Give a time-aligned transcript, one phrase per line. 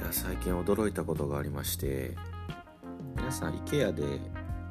[0.00, 2.16] や最近驚いたことがありまして
[3.16, 4.02] 皆さん IKEA で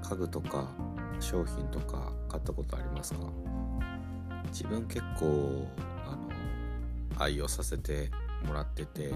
[0.02, 0.68] 家具とか
[1.20, 3.20] 商品とか買ったことありますか？
[4.52, 5.68] 自分結構
[6.07, 6.29] あの
[7.23, 8.10] 愛用させて
[8.46, 9.14] もらってて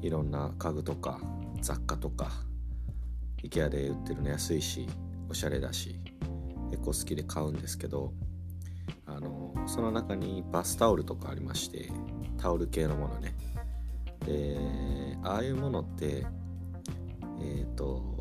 [0.00, 1.20] いろんな家具とか
[1.60, 2.30] 雑貨とか
[3.44, 4.88] IKEA で売ってるの安いし
[5.28, 6.00] おしゃれだし
[6.70, 8.12] 結構好きで買うんですけど
[9.06, 11.90] あのその中にバスタオルとかありまして
[12.38, 13.34] タオル系のものね。
[14.26, 14.58] で
[15.22, 16.26] ああいうものって
[17.40, 18.16] えっ、ー、と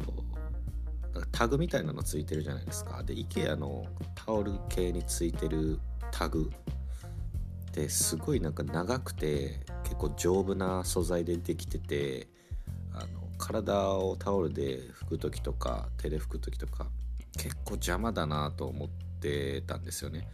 [1.31, 5.79] タグみたいなのついてるじゃないですかで IKEA のタオル系についてる
[6.11, 6.51] タグ
[7.69, 12.27] ってすごいなんか長くて結構丈夫な素材でできてて
[12.93, 16.87] あの体をタオルで拭く時とか手で拭く時とか
[17.37, 20.27] 結構邪魔だなと思ってたんですよね。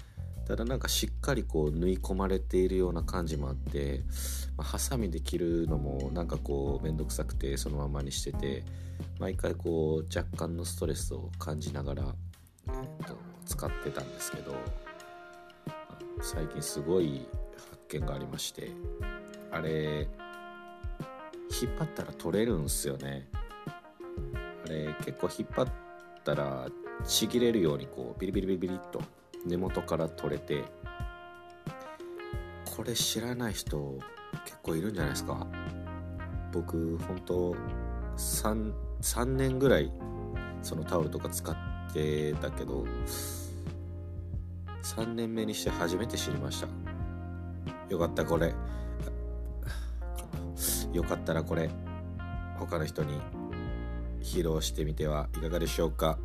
[0.47, 4.01] ただなんかしっかりこう縫い込まれているような感じもあって、
[4.57, 8.63] まあ、ハサミで切るのもなんかこう面倒くさくてそのままにしてて
[9.19, 12.03] 毎回こう若干のストレスを感じながら、
[12.67, 14.55] えー、と使ってたんですけど
[16.21, 17.25] 最近すごい
[17.69, 18.71] 発見がありまして
[19.51, 20.07] あれ
[21.61, 23.27] 引っ張ったら取れるんすよね。
[24.65, 25.67] あれ結構引っ張っ
[26.23, 26.69] たら
[27.05, 29.01] ちぎれるようにこうビリビリビリビリっと
[29.45, 30.63] 根元から取れて
[32.75, 33.99] これ知らない人
[34.45, 35.45] 結構いるんじゃないですか。
[36.51, 37.55] 僕本当
[38.17, 39.91] 3, 3年ぐらい
[40.61, 41.55] そのタオルとか使っ
[41.93, 42.85] てたけど
[44.83, 46.67] 3年目にして初めて知りました。
[47.89, 48.53] よかったこれ。
[50.93, 51.69] よかったらこれ
[52.57, 53.19] 他の人に
[54.21, 56.19] 披露してみてはいかがでしょうか。